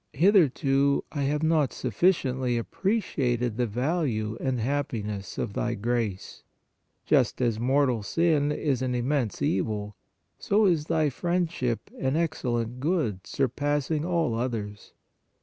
Hitherto 0.13 1.03
I 1.11 1.21
have 1.25 1.43
not 1.43 1.71
sufficiently 1.71 2.57
appreciated 2.57 3.55
the 3.55 3.67
value 3.67 4.35
and 4.39 4.59
happiness 4.59 5.37
of 5.37 5.53
Thy 5.53 5.75
grace. 5.75 6.41
Just 7.05 7.39
as 7.39 7.59
mortal 7.59 8.01
sin 8.01 8.51
is 8.51 8.81
an 8.81 8.95
immense 8.95 9.43
evil, 9.43 9.95
so 10.39 10.65
is 10.65 10.85
Thy 10.85 11.11
friendship 11.11 11.91
an 11.99 12.15
excellent 12.15 12.79
good 12.79 13.27
surpassing 13.27 14.03
all 14.03 14.33
others. 14.33 14.93